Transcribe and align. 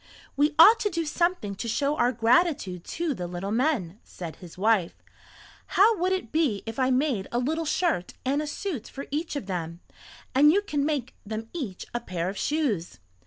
"We 0.35 0.55
ought 0.57 0.79
to 0.79 0.89
do 0.89 1.05
something 1.05 1.53
to 1.53 1.67
show 1.67 1.95
our 1.95 2.11
gratitude 2.11 2.83
to 2.85 3.13
the 3.13 3.27
little 3.27 3.51
men," 3.51 3.99
said 4.03 4.37
his 4.37 4.57
wife. 4.57 4.95
"How 5.77 5.95
would 5.99 6.11
it 6.11 6.31
be 6.31 6.63
if 6.65 6.79
I 6.79 6.89
made 6.89 7.27
a 7.31 7.37
little 7.37 7.65
shirt 7.65 8.15
and 8.25 8.41
a 8.41 8.47
suit 8.47 8.87
for 8.87 9.05
each 9.11 9.35
of 9.35 9.45
them, 9.45 9.79
and 10.33 10.51
you 10.51 10.63
can 10.63 10.87
make 10.87 11.13
them 11.23 11.49
each 11.53 11.85
a 11.93 11.99
pair 11.99 12.29
of 12.29 12.37
shoes." 12.39 12.97